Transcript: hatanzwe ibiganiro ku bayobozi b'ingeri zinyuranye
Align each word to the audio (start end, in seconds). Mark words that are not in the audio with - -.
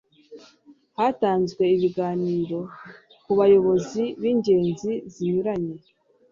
hatanzwe 0.97 1.63
ibiganiro 1.75 2.59
ku 3.23 3.31
bayobozi 3.39 4.03
b'ingeri 4.21 4.71
zinyuranye 5.13 5.77